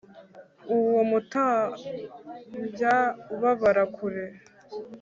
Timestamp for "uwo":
0.77-1.01